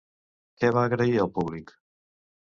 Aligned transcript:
Què 0.61 0.69
va 0.77 0.85
agrair 0.87 1.13
el 1.25 1.29
públic? 1.35 1.75